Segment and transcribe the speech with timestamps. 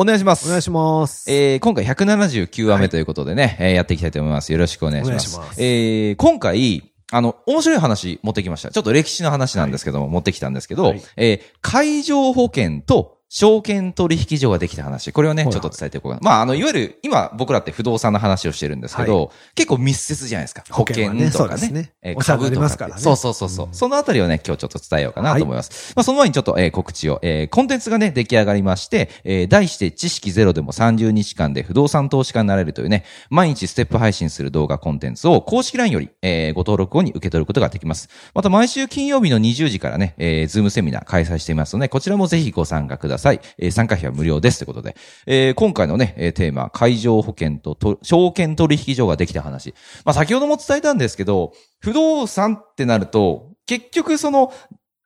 [0.00, 0.46] お願いします。
[0.46, 1.30] お願いします。
[1.30, 4.50] えー今回179話目ということでね、えーやっていきたいと思います。
[4.50, 5.36] よろしくお願いします。
[5.38, 8.70] ますえー今回、あの、面白い話持ってきました。
[8.70, 15.12] ちょっと歴史の話なんですけども、持ってきたんですけど、はいえー海上保険と証券取引所ができた話。
[15.12, 16.20] これをね、はいちょっと伝えていこうかな。
[16.22, 20.64] まあ、あの、いわゆる、今僕らって不動産の話をしてるんですけど、結構密接じゃないですか。
[20.70, 21.30] 保険とかね。
[21.30, 23.68] そうですねえー株とかからねそうそうそうそう。
[23.70, 25.92] そのあたりをね、今日ちょっと伝えようかなと思います。
[25.94, 38.08] まあ、その前にちょっと、えー告知を、えーコンテンツがね、出来上がりまして、えー題して知識ゼロでも30日間で不動産投資家になれるというね、毎日ステップ配信する動画コンテンツを公式 LINE より、えーご登録後に受け取ることができます。
[38.34, 43.19] また毎週金曜日の20時からね、えーズームセミナー開催していますので、こちらもぜひご参加ください。
[43.58, 44.58] えー参加費は無料です。
[44.58, 49.74] ということで、えー今回のね、えーテーマ、海上保険とと証券取引所ができた話。
[50.04, 54.52] まあ、先ほども伝えたんですけど、不動産ってなると、結局その、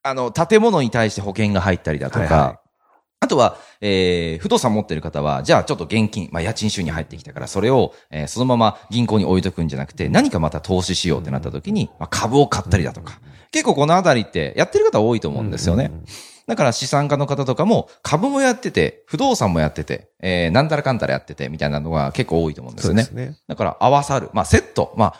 [0.02, 2.58] あの、建物に対して保険が入ったりだとか、はいはい。
[3.20, 15.90] あとは、えー、不動産持ってる方は、じゃあちょっと現金、まあ家賃収入入ってきたから、それを、えーそのまま銀行に置いとくんじゃなくて、何かまた投資しようってなった時に、まあ、株を買ったりだとか、結構このあたりってやってる方多いと思うんですよね。
[16.46, 23.02] だから資産家の方とかも株もやってて、不動産もやってて、えー、なんたらかんたらやってて、みたいなのが結構多いと思うんですよね。
[23.04, 23.38] そうですね。
[23.48, 24.30] だから合わさる。
[24.32, 24.94] まあセット。
[24.96, 25.14] まあ、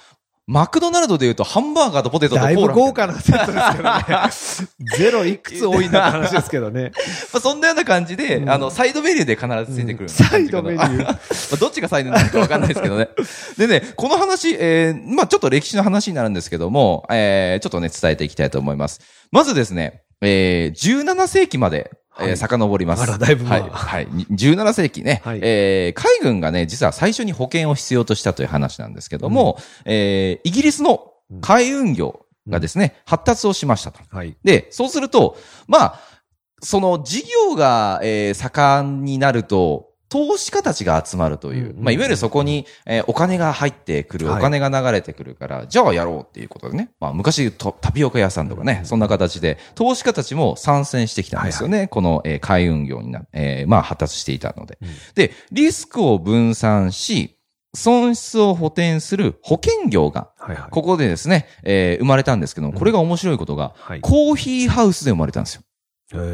[0.46, 2.74] マクドナルドで言うとハンバーガーとポテトとコーラみたいな。
[2.74, 4.98] ぶ豪華なセットですけどね。
[4.98, 6.92] ゼロいくつ多いんだって話ですけどね。
[7.32, 11.02] まあ、そんなような感じで、うんあの、サイドメニューで必ずついてくる、サイドメニュー。
[11.02, 13.08] まあどっちがサイドなのかわかんないですけどね。
[13.56, 19.00] でね、この話、えー、まあちょっと歴史の話になるんですけども、えー、ちょっとね、伝えていきたいと思います。
[19.32, 23.02] まずですね、えー、17世紀まで、えーはい遡ります。
[23.02, 23.60] あらだいぶまはい。
[23.62, 24.06] あはい。
[24.08, 25.20] に17世紀ね。
[25.24, 34.00] はいえー、海軍がね、実は最初に保険を必要としたという話なんですけども、えー、イギリスの海運業がですね、発達をしましたと。
[34.10, 34.36] はい。
[34.44, 35.36] で、そうすると、
[35.66, 36.00] まあ、
[36.62, 46.90] その事業が、えー盛んになると、投資家たちが集まるという、うんうんまあ、いわゆるそこに、えーお金が入ってくる、はいお金が流れてくるから、じゃあやろうっていうことでね。
[47.00, 51.88] まあ、昔タピオカ屋さんとかね、そんな形で、投資家たちも参戦してきたんですよね。
[51.88, 54.78] この、えー海運業にな、えーまあ、発達していたので。
[54.82, 57.38] うんで、リスクを分散し、
[57.74, 60.70] 損失を補填する保険業が、はいはい。
[60.70, 64.00] ここでですね、えー生まれたんですけども、これが面白いことが、はい。
[64.00, 65.62] コーヒーハウスで生まれたんですよ。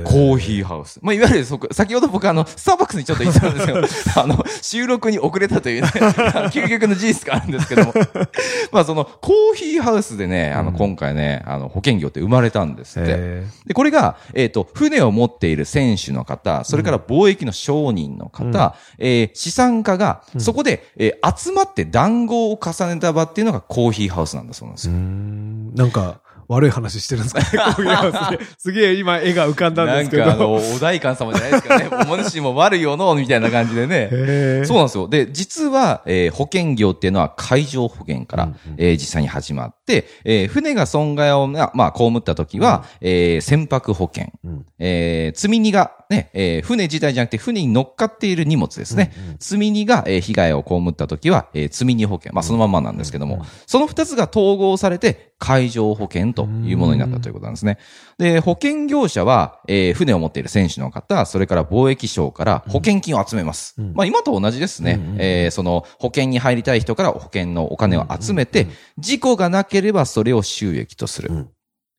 [0.04, 1.00] ココーヒーハウス。
[1.02, 4.14] まあ、いわゆるそこ、先ほど僕あの、スターバックスにちょっと言ったんですよ。
[4.22, 5.88] あの、収録に遅れたというね、
[6.52, 7.94] 究極の事実があるんですけども。
[8.72, 13.10] まあ、その、コーヒーハウスでね、あの、うん今回ね、あの、保険業って生まれたんですって。
[13.10, 25.00] へで、これが、えっ、と、船を持っている選手の方、それから貿易の商人の方、えー資産家が、そこで、えー集まって談合を重ねた場っていうのがコーヒーハウスなんだそうなんですーうよ。
[25.00, 25.74] ーん。
[25.74, 27.40] なんか、悪い話してるんですか
[27.78, 28.38] ね。
[28.58, 30.26] すげえ今絵が浮かんだんですけど。
[30.26, 31.88] なんかあの、お代官様じゃないですかね。
[32.10, 34.08] お主も悪いよの、みたいな感じでね。
[34.66, 35.06] そうなんですよ。
[35.06, 44.32] で、実は、えー保険業っていうのは海上保険から、うんうんえー実際に始まって、えー船が損害を、まあ、まあ、被った時は、えー船舶保険。
[44.44, 49.12] うんえー積み荷が、ね、えー船自体じゃなくて船に乗っかっている荷物ですね。
[49.16, 52.32] うんうん積み荷が、えー被害を被った時は、えー積み荷保険。
[52.34, 57.78] まあ、そのまんまなんですけども、その二つが統合されて、海上保険というものになったということなんですね。
[58.18, 63.74] で、保険業者は、えー船を持っている選手の方、それから貿易省から保険金を集めます。
[63.78, 64.94] うんまあ、今と同じですね。
[65.00, 68.66] うんうんえーその保険に入りたい人から保険のお金を集めて、
[68.98, 71.30] 事故がなければそれを収益とする。
[71.30, 71.48] うん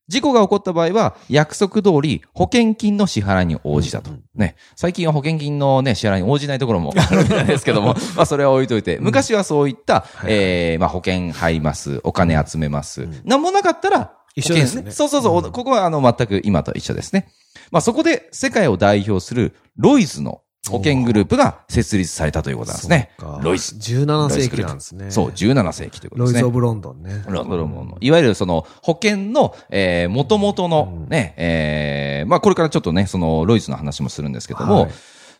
[0.07, 4.11] 事故が起こった場合は、約束通り保険金の支払いに応じたと。
[4.35, 4.55] ね。
[4.75, 13.07] 最近は保険金のね、支払いに応じないところも あるみたいですけども、 まあそれは置いといて、昔はそういった、はいえーまあ保険入ります、お金集めます。
[13.23, 17.29] なんもなかったら、一緒ですねそうそうそう、ここはあの全く今と一緒ですね。
[17.71, 23.09] まあそこで世界を代表するロイズの保険グループが設立されたということなんですね。
[23.41, 23.75] ロイズ。
[23.75, 25.09] 17世紀なんですね。
[25.09, 26.41] そう、17世紀ということですね。
[26.41, 27.23] ロイズ・オブ・ロンドンね。
[27.27, 34.91] ロンドンの、いわゆるその保険の、えー、元々のね、えー、まあこれからちょっとね、そのロイズの話もするんですけども、はい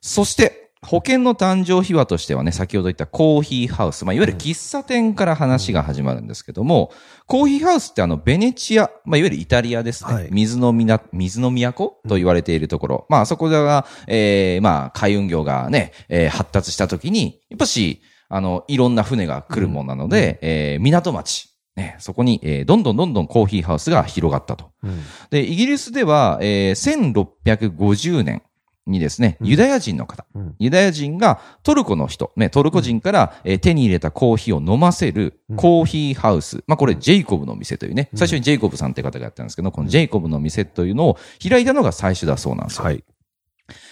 [0.02, 6.92] そして、保険の誕生秘話としてはね、先ほど言ったコーヒーハウス、まあ、いわゆる喫茶店から話が始まるんですけども、
[7.28, 10.14] コーヒーハウスってあの、ベネチア、まあ、いわゆるイタリアですね。
[10.14, 13.06] はい水のみな、水の都と言われているところ。
[13.10, 24.72] まあ、そこが、えー、まあ、海運業がね、えー発達した時に、やっぱし、あの、いろんな船が来るもんなので、えー港町、ね、そこに、えーどんどんどんどんコーヒーハウスが広がったと。
[24.84, 25.00] うん
[25.30, 28.42] で、イギリスでは、えー1650年
[28.88, 30.56] にですね、ユダヤ人の方、うん。
[30.60, 36.64] ユダヤ人がトルコの人、ね、トルコ人から、えー手に入れたコーヒーを飲ませるコーヒーハウス。
[36.68, 41.18] まあ、これ、ジェイコブの店というね、最初にジェイコブさんって方がやったんですけど、このジェイコブの店というのを
[41.48, 42.86] 開いたのが最初だそうなんですよ。
[42.86, 43.04] はい。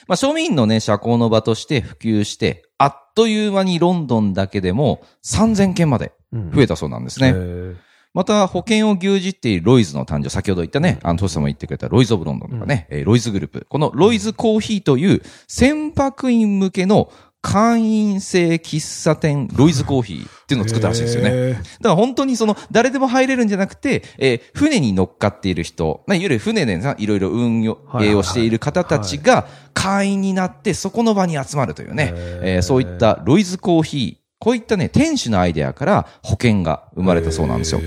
[0.08, 7.34] まあ、庶民のね、社交の場として普及して、あっという間にロンドンだけでも3000件まで増えたそうなんですね。
[7.34, 7.76] ね。
[8.14, 13.68] また、保険を牛耳っているロイズの誕生、先ほど言ったね、あの、トシさんも言ってくれたロイズ・オブ・ロンドンとかね、えーロイズグループ。
[13.70, 17.12] このロイズコーヒーという船舶員向けの
[17.42, 21.54] 会員制喫茶店、ロイズコーヒーっていうのを作ったらしいんですよね。
[21.54, 28.16] だから本当にその、誰でも入れるんじゃなくて、えー船に乗っかっている人、まあ、いわゆる船でさ、いろいろ運用はいはいはい。
[28.16, 37.82] をしている方たちが会員になって、そこの場に集まるというね、えーそういったロイズコーヒー、こういったね、店主のアイデアから保険が生まれたそうなんですよ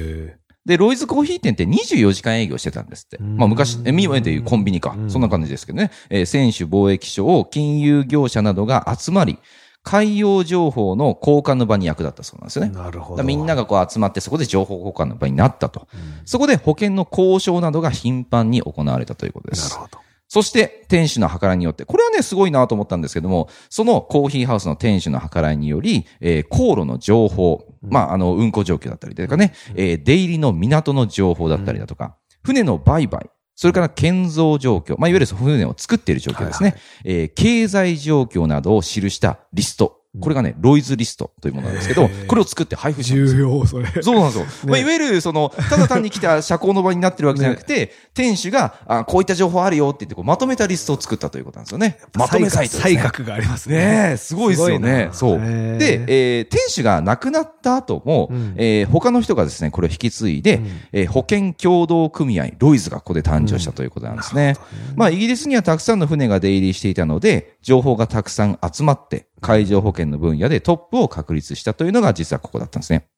[0.65, 3.19] で、ロイズコーヒー店って24時間営業してたんですって。
[3.23, 4.95] んまあ昔、え今でいうコンビニか。
[5.09, 5.91] そんな感じですけどね。
[6.09, 9.39] えー選手貿易所、金融業者などが集まり、
[9.83, 12.71] 海洋情報の交換の場に役立ったそうなんですよね。
[12.71, 13.25] なるほど。
[13.25, 15.89] みんながこう集まってそこで情報交換の場になったと。
[16.25, 19.71] そこで保険の交渉などが頻繁に行われたということです。
[19.71, 19.99] なるほど。
[20.33, 40.02] そして、店主の計らいによって、これはね、すごいなと思ったんですけども、そのコーヒーハウスの店主の計らいにより、えー航路の情報、まあ、あの、運航状況だったりとかね、えー出入りの港の情報だったりだとか、船の売買、それから建造状況、まあ、いわゆる船を作っている状況ですね、えー経済状況などを記したリスト。
[40.21, 44.03] これがね、ロイズリストというものなんですけどこれを作って配布したんですよ重要、それ。
[44.03, 44.71] そうなんですよ。
[44.71, 51.99] まあ、いわゆる、その、ただ単に来た社交の場になってるわけじゃなくて、 店主が、あ、こういった情報あるよって言って、こう、まとめたリストを作ったということなんですよね。
[52.15, 52.83] まとめサイトね。
[52.83, 53.77] 才覚がありますね。
[53.77, 55.09] ねえ、すごいですよね。
[55.13, 55.39] そう。
[55.39, 64.57] で、えー店主が亡くなった後も、うんえー他の人がですね、これを引き継いで、うんえー保険協同組合、ロイズがここで誕生したということなんですね。
[64.95, 73.09] まあ、イギリスにはたくさんの船が出入りしていたので、情報がたくさん集まって、海上保険の分野でトップを確立したというのが実はここだったんですね。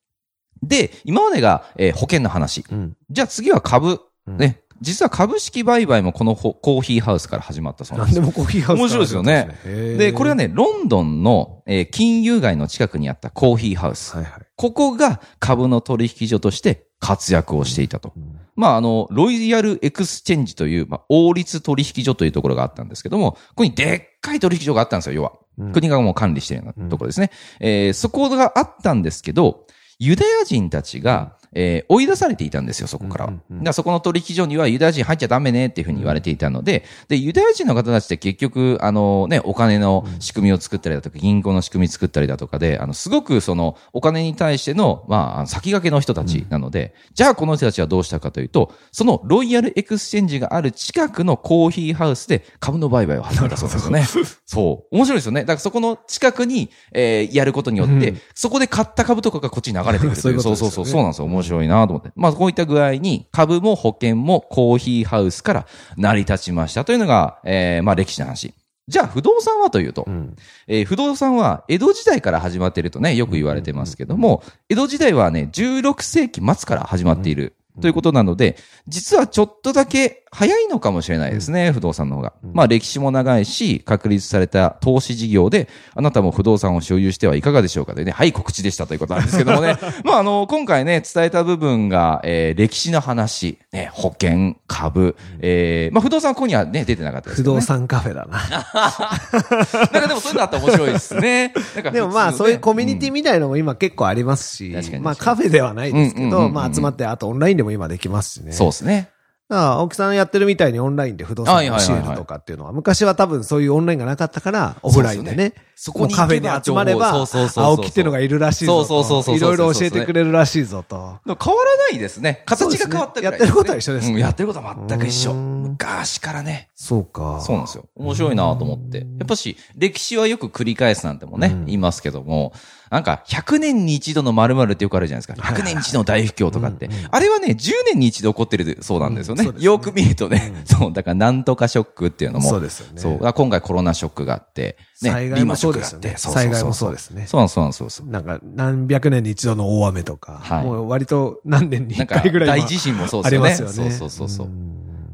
[0.63, 2.63] で、今までが、えー保険の話。
[2.71, 2.97] うん。
[3.09, 3.99] じゃあ次は株。
[4.27, 4.61] うんね。
[4.81, 14.15] 実は株式売買もこのほコーヒーハウスから始まったそうなん何ですでもコーヒーハウス面白いですよねねで、これは、ね、ロンドンの、えー金融街の近くにあったコーヒーハウス。
[14.15, 14.41] はいはい。
[14.55, 18.13] ここが株の取引所として活躍をしていたと。
[18.15, 25.33] うんまあ、あの、ロイヤルエクスチェンジという、まあ、王立取引所というところがあったんですけども、ここにでっかい取引所があったんですよ、要は。
[25.57, 27.31] うん国がもう管理しているようなところですね。
[27.61, 29.65] えーそこがあったんですけど、
[29.99, 33.31] ユダヤ人たちが、えー追い出されていたんですよ、そこからは。
[33.31, 54.05] うんうんうんだからそこの取引所にはユダヤ人入っちゃダメねっていうふうに言われていたので、で、ユダヤ人の方たちって結局、あのね、お金の仕組みを作ったりだとか、銀行の仕組み作ったりだとかで、あの、すごくその、お金に対しての、まあ先駆けの人たちなので、じゃあこの人たちはどうしたかというと、そのロイヤルエクスチェンジがある近くのコーヒーハウスで株の売買を始めたそうですよね。
[54.45, 54.95] そう。
[54.95, 55.41] 面白いですよね。
[55.41, 60.41] だからそこの近くに、えーやることによって、うんそこで買った株とかがこっちに流れてくるという。
[60.41, 60.85] そうそうそう。
[60.85, 61.25] そうなんですよ。
[61.25, 62.11] 面白いなと思って。
[62.15, 68.53] まあこういった具合に、株も保険もコーヒーハウスから成り立ちましたというのが、えーまあ歴史の話。
[68.87, 70.35] じゃあ不動産はというと、うん。
[70.67, 82.33] えー不動産は江戸時代から始まっているとね、よく言われてますけども、江戸時代はね、16世紀末から始まっているということなので、実はちょっとだけ早いのかもしれないですね、不動産の方が。
[82.51, 89.77] まあ歴史も長いし、確立された投資事業で、あなたも不動産を所有してはいかがでしょうかというね、はい、告知でしたということなんですけどもね。
[90.03, 97.61] まああの、今回ね、伝えた部分が、えー歴史の話、ね、保険、株、えーまあ不動産はここにはね、出てなかったですけどね。
[97.61, 98.39] 不動産カフェだな。
[99.93, 101.53] なんかでもそういうのあったら面白いですね。
[101.93, 108.51] でもまあ、そういうコミュニティみたいのも今結構ありますしまあカフェではないですけど、まあ集まって、あとオンラインでも今できますしね。
[108.51, 109.14] そうですね。
[109.47, 115.53] だから青木さんやってるみたいにオンラインで不動産を教えるとかっていうのは、昔は多分そういうオンラインがなかったから、オフラインでね。
[115.75, 118.85] そこにカフェに集まれば、そうそうそうそう青木っていうのがいるらしいぞと。
[118.85, 121.19] そうそうそうそういろいろ教えてくれるらしいぞと。
[121.25, 122.43] 変わらないですね。
[122.45, 125.33] 形が変わったぐらいねやってることは一緒ですねうんやってることは全く一緒。
[125.33, 126.69] うん昔からね。
[126.73, 127.41] そうか。
[127.41, 127.85] そうなんですよ。
[127.95, 128.99] 面白いなと思って。
[128.99, 132.53] やっぱし、歴史はよく繰り返すなんてもね、うん言いますけども、
[132.95, 135.45] なんか、100年に一度の〇〇ってよくあるじゃないですか。
[135.45, 136.89] 100年に一度の大不況とかって。
[137.11, 139.51] あれはね、10年に一度起こってるそうなんですよね。
[139.59, 140.63] よく見るとね。
[140.63, 142.49] そう、だからなんとかショックっていうのも。
[142.49, 143.33] そうですよねそう。
[143.33, 153.73] 今回コロナショックがあって、ね、災害もそうですよね災害もそうですねそうなんそうなんそうなんか、何百年に一度の大雨とか、はいもう割と何年に一回ぐらいは大地震もそうでありすよね。
[153.73, 153.91] ますよね。
[153.91, 154.49] そうそうそう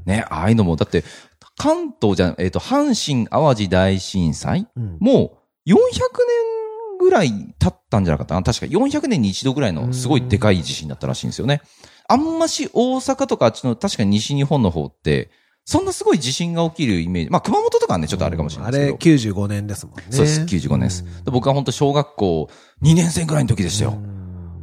[0.05, 1.03] ね、ああいうのも、だって、
[1.57, 5.75] 関東じゃ、えっ、と、阪神淡路大震災、うんもう400年
[7.01, 8.43] ぐらい経ったんじゃなかったかな？
[8.43, 11.61] 確か400年に一度ぐらいのすごいでかい地震だったらしいんですよね。
[12.07, 15.31] あんまし大阪とかあっちの確かに西日本の方って、
[15.65, 17.29] そんなすごい地震が起きるイメージ。
[17.29, 19.31] まあ熊本とかはね、ちょっとあれかもしれないあですけれど。
[19.33, 20.05] 95年ですもんね。
[20.09, 21.03] そうです、95年です。
[21.23, 22.49] で僕は本当小学校
[22.83, 24.01] 2年生ぐらいの時でしたよ。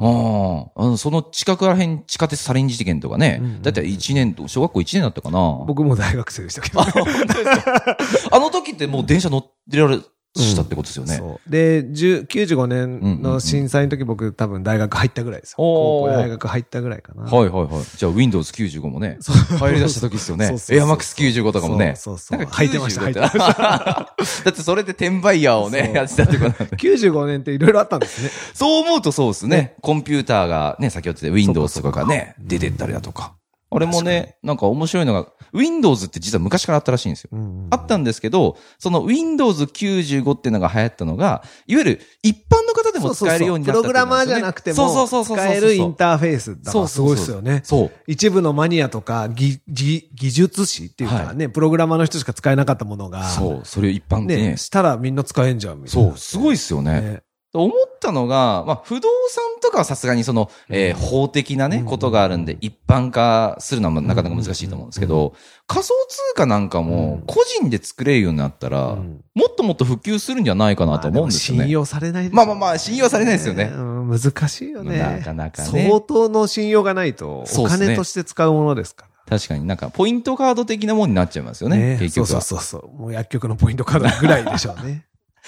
[0.00, 5.64] ああ、その近くら辺地下鉄サリン事件とかね、だいたい1年と、小学校1年だったかな。
[5.66, 6.80] 僕も大学生でしたけど。
[6.80, 6.84] あ
[8.38, 9.98] の時ってもう電車乗ってられ
[10.36, 11.16] したってことですよね。
[11.16, 11.50] そう。
[11.50, 15.56] で、10 95年の震災の時僕多分大学入ったぐらいですよ。
[15.58, 17.24] 高校大学入ったぐらいかな。
[17.24, 17.84] はいはいはい。
[17.96, 19.18] じゃあ Windows 95もね、
[19.58, 20.78] 入り出した時ですよねそうそう。
[20.78, 21.94] そうそう AirMax95 とかもね。
[21.96, 23.46] そうそうそうなんか入ってました95入ってま
[24.44, 26.76] だってそれで転売ヤーをね、やってたってことなんで。
[26.76, 28.30] 95年っていろいろあったんですね。
[28.54, 29.74] そう思うとそうですね。
[29.80, 33.37] コンピューターがね、先ほど言って Windows とかがね、出てったりだとか。
[33.70, 37.30] あれもね、なんか面白いのが、Windows って実は昔からあったらしいんですよ。
[37.70, 47.60] あったんですけど、その Windows 95っていうのが流行ったのが、いわゆる一般の方でも使えるようになったプログラマーじゃなくても、使えるインターフェースだからすごいですよね。
[47.64, 47.90] そう。
[48.06, 53.60] 一部のマニアとか、技、技技術士っていうかね、プログラマーの人しか使えなかったものが、そう。
[53.64, 56.10] それを一般的にねね、したらみんな使えんじゃん、みたいな。
[56.10, 57.00] そう、すごいですよね。
[57.00, 57.22] ね
[57.54, 65.34] 思ったのが、まあ、不動産とかはさすがにその、えー法的なね、ことがあるんで、一般化するのはなかなか難しいと思うんですけど、
[65.66, 71.64] 仮想通貨なんかも、個人で作れるようになったら、んもっともっと普及するんじゃないかなと思うんですよね。
[71.64, 74.98] 信用されないですよまあまあまあ信用されないですよねうん難しいよね。
[74.98, 79.38] なかなかね相当の信用がないと、お金として使うものですから。
[79.38, 82.40] 確かになんか、ポイントカード的なもんになっちゃいますよね、結局は。
[82.40, 82.98] そうそうそうそう。
[82.98, 85.04] もう薬局のポイントカードぐらいでしょうね。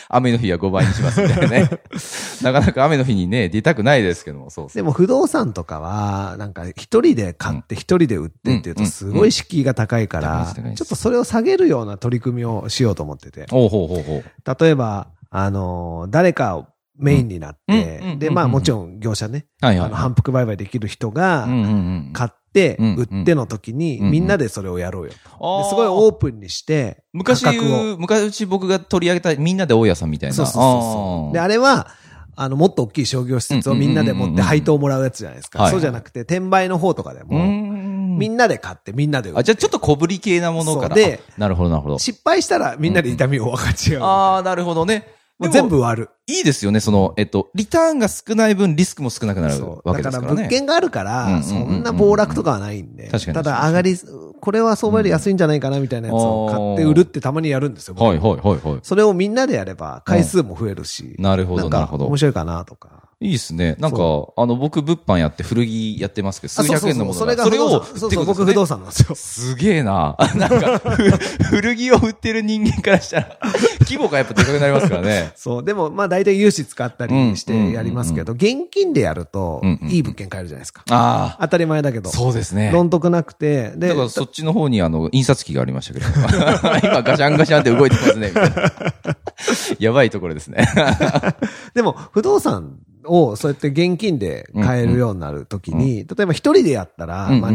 [0.09, 1.71] 雨の日は5倍にしますみたいなね。
[2.43, 4.77] なかなか雨の日にね、出たくないですけども、そうそう。
[4.77, 13.47] でも不動産とかは、なんか一人で買って一人で売ってっていうとすごい敷居が高いから、ちょっとそれを下げるような取り組みをしようと思ってて。
[13.51, 14.65] ほうほうほうほう。
[14.65, 16.67] 例えば、あの、誰かを
[17.01, 21.49] メインになってで、まあもちろん業者ね、はいはいあの反復売買できる人が。
[22.13, 27.45] 買っ売っての時にみんなでそれをやろうよすごいオープンにして、昔。
[27.97, 30.37] 昔僕が取り上げたみんなで大家さんみたいな。
[30.37, 31.33] そうそうそう。
[31.33, 31.89] で、あれは、
[32.37, 35.63] あの、もっと大きい商業施設をみんなで持って配当をもらうやつじゃないですか。
[35.63, 41.99] はいそうじゃなくて、転売の方とかでも、んみんなで買ってみんなで売ってあ、じゃあちょっと小ぶり系なものかであなるほど、なるほど。
[41.99, 44.03] 失敗したらみんなで痛みを分かち合う。
[44.03, 45.07] ああ、なるほどね。
[45.41, 46.11] もう全部割る。
[46.27, 46.81] いいですよね。
[46.81, 49.55] その、えっと、リターンが少ない分リスクも少なくなる。
[49.85, 50.43] わけだかですかららね。
[50.43, 53.09] 物件があるから、そんな暴落とかはないんで。
[53.09, 53.97] 確かにただ上がり、
[54.39, 57.95] これは相場より安いんじゃないかなみたいなやつを買って売るってたまにやるんですよ。
[57.95, 58.81] 僕はいはいはいはい。
[58.83, 61.17] それをみんなでやれば回数も増えるし。
[61.19, 63.10] なるほどなるほど面白いかなとか。
[63.23, 63.77] いいですね。
[63.79, 69.15] なんか、あの、僕、物販やって古着やってますけど、数百円のものそれがそれを、そうそう、僕不動産なんですよ。
[69.15, 70.17] すげえな。
[70.37, 70.95] なんか、ふ
[71.61, 73.37] 古着を売ってる人間からしたら、
[73.85, 75.33] 規模がやっぱでかくなりますからね。
[75.37, 75.63] そう。
[75.63, 79.61] でも、まあ大体融資使ったりしてやりますけど、現金でやると
[79.91, 80.83] いい物件買えるじゃないですか。
[80.89, 82.09] あ当たり前だけあ、ど。
[82.09, 82.71] そうですね。
[82.73, 86.07] ロンとくなくて、でだか、らそっちの方にあの、印刷機がありましたけど。
[86.89, 88.33] 今ガシャンガシャンって動いてますね。
[89.79, 90.67] やばいところですね。
[91.75, 97.51] でも、不動産をそうやって現金で買えるようになるときに、例えば一人でやったら、まあ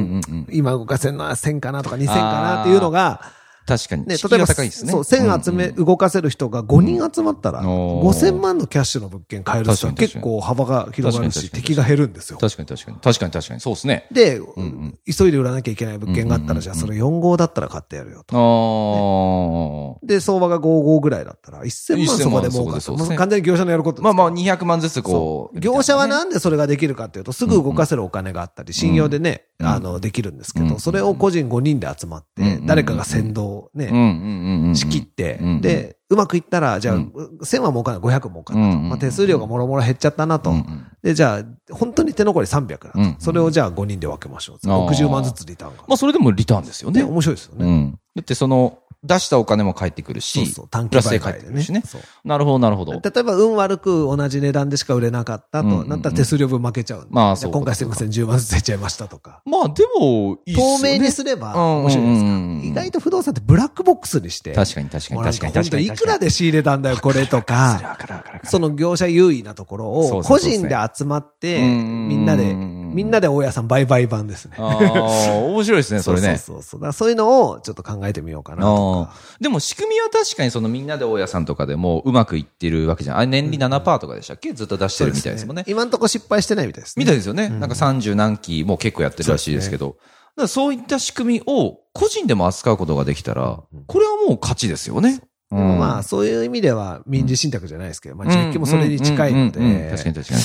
[0.52, 3.22] 今動かせるのは1000かなとか2000かなっていうのが、
[3.66, 4.06] 確かに。
[4.06, 4.92] ね、例えば、が高いですね。
[4.92, 12.38] そう、1000集め、動かせる人が5人集まったら、うんおー5000万のキャッシュの物件買える人は結構幅が広がるし、敵が減るんですよ。
[12.38, 12.98] 確かに確かに。
[12.98, 13.60] 確かに確かに。
[13.60, 14.08] そうですね。
[14.12, 20.00] で、ん急いで売らなきゃいけない物件があったら、じゃあそれ4号だったら買ってやるよと。
[20.06, 22.76] で、相場が5号ぐらいだったら、1000万そこで儲かった。
[22.76, 25.60] そうですそうですもう完全に業者のやることまあまあ、200万ずつこう。
[25.60, 34.74] 業者はなんでそれができるかっていうと、すぐ動かせるお金があったり、信用でね、あの、できるんですけうんど、それを個人5人で集まってうん、誰かが先導ね。
[34.76, 38.80] 仕切ってうん、で、うまくいったら、じゃあ、うん1000は儲かんない、500儲かないと。
[38.80, 40.54] まあ手数料がもろもろ減っちゃったなと。
[41.02, 43.22] で、じゃあ、本当に手残り300だうんと。
[43.22, 44.58] それをじゃあ5人で分けましょう。
[44.66, 45.84] あー60万ずつリターンが。
[45.88, 47.10] まあ、それでもリターンですよね、ね。
[47.10, 47.66] 面白いですよね。
[47.66, 48.00] うん。
[48.16, 51.84] だってその、出したお金も返ってくるし、そうそう、短期プラスで売買でね返ってくるしね。。
[52.24, 52.94] なるほど、なるほど。
[52.94, 57.08] 例えば、運悪く同じ値段でしか売れなかったとうんうんうんなったら手数料分負けちゃうんで。
[57.12, 59.42] まあそう今回すいません、10万ずつ出ちゃいましたとか。
[59.46, 60.98] まあ、でも、いいっすよ透ね。
[61.00, 62.28] 明にすればうん面白いですか？
[62.28, 64.54] うんうんうん意外と不動産ってブラックボックスにして。
[64.54, 65.86] 確かに確かに確かに確かに。
[65.86, 67.98] いくらで仕入れたんだよ、これとわか。
[68.44, 74.54] その業者優位なところを、個人で集まって、うんみんなで、うんみんなで大家さん売買版ですね。
[74.58, 76.38] ああ、面白いですね、それね。
[76.38, 76.94] そうそうそう。
[76.94, 78.95] そういうのをちょっと考えてみようかなと
[79.40, 83.18] でも仕組みは確かにそのみんなで大家さんとかでもうまくいってるわけじゃん。
[83.18, 84.54] あれ年利7%とかでしたっけ？
[84.54, 85.64] ずっと出してるみたいですもんね。
[85.68, 87.04] 今んとこ失敗してないみたいですね。
[87.04, 87.50] みたいですよね。
[87.50, 89.88] なんか30何期もう結構やってるらしいですけど。
[89.90, 95.22] だからそういった仕組みを個人でも扱うことができたら、これはもう勝ちですよね。
[95.52, 100.42] うんまあ、そういう意味では民事信託じゃないですけど、まあ、実機もそれに近いのうんうんうんうんで確か、に確かに。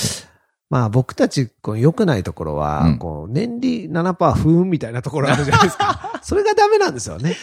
[0.69, 6.12] まあ僕たち、こう良くないところは、うんこう、年利7%不運みたいなところあるじゃないですか。
[6.23, 7.35] それがダメなんですよね。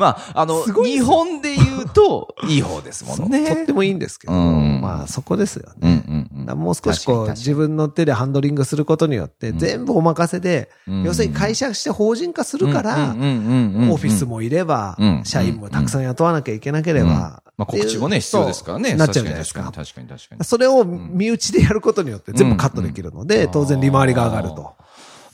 [0.00, 3.46] まあ、あの、日本で言うと、 いい方ですもんね。
[3.54, 4.80] とってもいいんですけど、うん。
[4.80, 6.54] まあそこですようんね。
[6.54, 9.58] もう少しこう、自分の手でハンドリングすることによって、うん。
[9.58, 11.02] 全部お任せで、うん。
[11.02, 17.08] 要するに会社して法人化するから、オフィスもいればうん、社員もたくさん雇わなきゃいけなけれうん。
[17.08, 18.94] ば、まあ告知もね、必要ですからね。
[18.94, 19.62] なっちゃうじゃないですか。
[19.64, 20.06] 確かに確かに。
[20.08, 20.44] 確かに。
[20.44, 24.72] それを身内でやることによって全部カットできるので、当然利回りが上がると。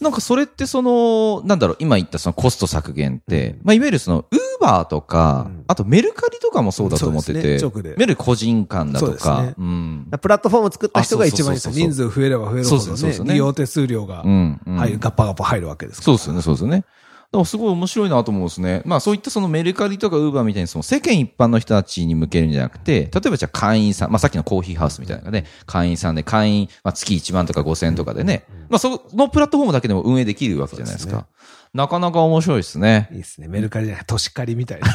[0.01, 10.09] なんかそれってその、なんだろう、今言ったそのコスト削減って、まあいわゆるその、ウーバーとか、うんあとメルカリとかもそうだと思ってて、ね直でいわゆる個人間だとか、ねうん。
[10.21, 14.61] プラットフォームを作った人が一番いい人数増えれば増えるほどね、そうそうね利用手数料がうん。
[14.65, 16.05] うん入る、ガッパガッパ入るわけですから。
[16.05, 16.85] そうですよね、そうですよね。
[17.33, 18.83] でもすごい面白いなと思うんですね。
[18.85, 31.27] まあそういったそのメルカリとかウーバーみたいにその世間一般の人たちに向けるんじゃなくて、例えばじゃあ会員さん、まあさっきのコーヒーハウスみたいなのがね、会員さんで会員、まあ月1万とか5千とかでね、まあそのプラットフォームだけでも運営できるわけじゃないですか。
[31.75, 33.09] なかなか面白いですね。
[33.13, 33.49] いいですね。
[33.49, 34.87] メルカリじゃない、都市借りみたいな。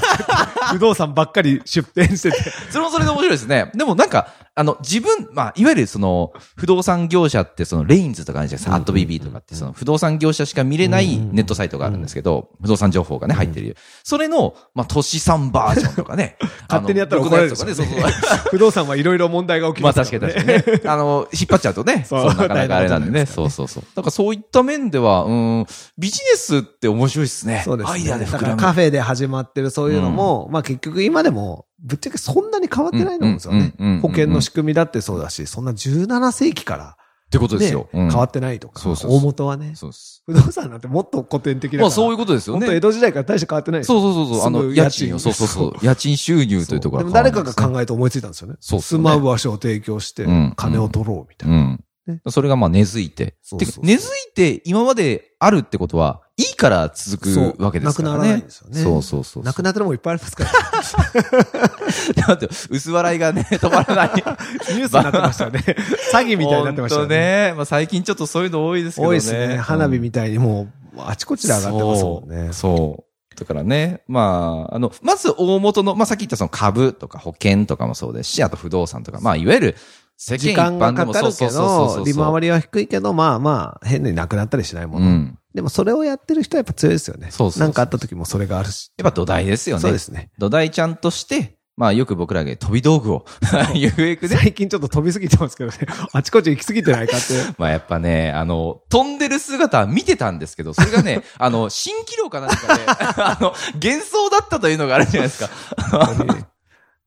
[0.72, 2.38] 不動産ばっかり出店してて。
[2.70, 3.72] それもそれで面白いですね。
[3.74, 13.78] でもなんか、あの、自分、まあ、いわゆるその、不動産業者ってその、レインズとかあるじゃないですか、アット BB とかって、その、不動産業者しか見れないネットサイトがあるんですけど、不動産情報がね、入ってる。
[14.04, 16.38] それの、まあ、都市産バージョンとかね。
[16.68, 17.96] 勝手にやったら怒られるとかね、そうそう。
[18.51, 20.28] 不動産はいろいろ問題が起きまあます確か。
[20.28, 20.82] に確かにね。
[20.86, 22.06] あの、引っ張っちゃうとね。
[22.08, 23.84] そそうう、なかなかあれなんでねそうそうそう。
[23.96, 25.66] だからそういった面では、うん、
[25.98, 27.62] ビジネスって面白いですね。
[27.65, 27.94] そうですね。
[27.94, 28.39] アイデアでだ膨む。
[28.39, 34.01] かららカフェで始まってるそういうのも、まあ結局今でも、ぶっちゃけそんなに変わってないと思うんですよねうんうんうんうん。
[34.01, 36.96] 保険の仕組みだってそうだし、そんな17世紀から、
[37.27, 37.89] ってことですねよ。
[37.94, 39.72] うん変わってないとか、そうそう大元はね。
[39.75, 40.22] そうです。
[40.25, 41.84] 不動産なんてもっと古典的だから。
[41.84, 42.60] まあそういうことですよね。
[42.60, 44.48] 本当江戸時代から大して変わってないですよそうそうそうそう。
[44.48, 45.86] あの、家賃を、そうそうそう。
[45.86, 48.56] 家賃収入というところでも誰かがえ考えて思いついたんですよね。
[48.60, 51.56] そう住まう場所を提供してうん、金を取ろうみたいな。
[51.56, 52.22] うんね。
[52.30, 53.35] それがまあ根付いて。
[53.81, 58.16] 根付いて今まであるってことは、いいから続そうくわけですからね。
[58.16, 59.44] なくならないんですよねそうそうそう。
[59.44, 60.51] なくなってるもんいっぱいありますから。
[62.27, 64.12] だって、薄笑いがね、 止まらない。
[64.16, 65.60] ニュースになってましたよね。
[66.12, 67.08] 詐欺みたいになってましたね。
[67.08, 67.54] ね。
[67.56, 69.10] まあ最近ちょっとそういうの多いですけどね。
[69.10, 69.58] 多いですね。
[69.58, 72.50] 花火みたいにもう、あちこちで上がってますもんね。
[72.54, 72.77] そう。
[72.77, 73.40] そう。
[73.40, 79.75] だからね、まあ、あの、まず大元の、まあさっき言ったその株とか保険とかもそうですし、あと不動産とか、まあいわゆる
[80.18, 82.42] 世間時一般間がでもかかるけど、利回り。
[82.42, 85.08] りは低いけど、まあまあ、変になくなったりしないもの。
[85.08, 85.40] うん。
[85.53, 87.31] でもそれをやってる人はやっぱ強いですよね。
[87.31, 88.92] そうそうなんかあった時もそれがあるし。
[88.98, 89.81] やっぱ土台ですよね。
[89.81, 90.29] そうですね。
[90.37, 93.25] 土台ちゃんとして、まあよく僕らが飛び道具を
[93.74, 94.37] ゆえ くね。
[94.37, 95.77] 最近ちょっと飛びすぎてますけどね。
[96.14, 97.33] あちこち行きすぎてないかって。
[97.57, 105.50] まあやっぱね、あの、飛んでる姿は見てたんですけど、それがね、あの、蜃気楼かなんかで、あの、幻想だったというのがあるじゃないですか。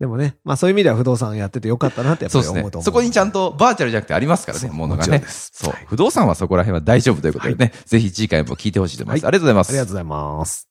[0.00, 2.85] でもね、まあそういう意味では不動産やっててよかったなってやっぱそうですねり思うと思う。。
[2.85, 5.85] そこにちゃんとバーチャルじゃなくてありますからね、ものがねそうはい。
[5.87, 9.24] 不動産はそこら辺は大丈夫ということでね、ぜひ次回も聞いてほしいと思います。
[9.24, 9.68] はいありがとうございます。
[9.70, 10.68] ありがとうございます。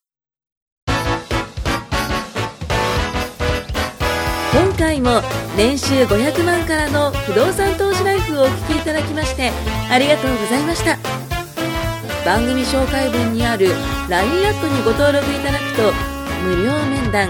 [4.54, 5.22] 今回も
[5.58, 9.52] 年収500万からの不動産投資ライフをお聞きいただきまして
[9.90, 10.98] ありがとうございました
[12.24, 13.70] 番組紹介文にある
[14.10, 15.92] LINE アットにご登録いただくと
[16.44, 17.30] 無料面談